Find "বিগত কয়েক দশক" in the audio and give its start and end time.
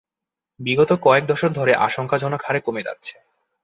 0.59-1.51